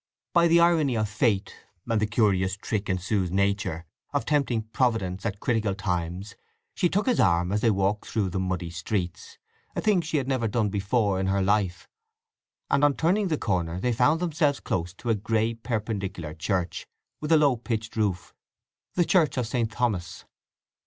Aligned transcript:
By 0.33 0.47
the 0.47 0.59
irony 0.59 0.97
of 0.97 1.07
fate, 1.07 1.55
and 1.87 2.01
the 2.01 2.07
curious 2.07 2.57
trick 2.57 2.89
in 2.89 2.97
Sue's 2.97 3.29
nature 3.29 3.85
of 4.13 4.25
tempting 4.25 4.63
Providence 4.73 5.27
at 5.27 5.39
critical 5.39 5.75
times, 5.75 6.33
she 6.73 6.89
took 6.89 7.05
his 7.05 7.19
arm 7.19 7.51
as 7.51 7.61
they 7.61 7.69
walked 7.69 8.07
through 8.07 8.31
the 8.31 8.39
muddy 8.39 8.71
street—a 8.71 9.79
thing 9.79 10.01
she 10.01 10.17
had 10.17 10.27
never 10.27 10.47
done 10.47 10.69
before 10.69 11.19
in 11.19 11.27
her 11.27 11.43
life—and 11.43 12.83
on 12.83 12.95
turning 12.95 13.27
the 13.27 13.37
corner 13.37 13.79
they 13.79 13.93
found 13.93 14.19
themselves 14.19 14.59
close 14.59 14.91
to 14.95 15.11
a 15.11 15.15
grey 15.15 15.53
perpendicular 15.53 16.33
church 16.33 16.87
with 17.19 17.31
a 17.31 17.37
low 17.37 17.55
pitched 17.55 17.95
roof—the 17.95 19.05
church 19.05 19.37
of 19.37 19.45
St. 19.45 19.71
Thomas. 19.71 20.25